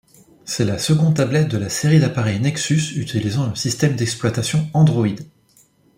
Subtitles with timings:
[0.45, 5.07] C'est la seconde tablette de la série d'appareils Nexus utilisant le système d'exploitation Android.